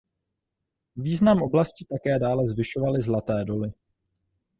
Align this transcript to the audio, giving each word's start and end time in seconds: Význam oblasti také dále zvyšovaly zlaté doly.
Význam 0.95 1.41
oblasti 1.41 1.85
také 1.85 2.19
dále 2.19 2.47
zvyšovaly 2.47 3.01
zlaté 3.01 3.43
doly. 3.45 3.71